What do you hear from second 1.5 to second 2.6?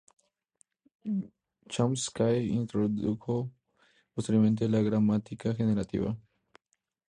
Chomsky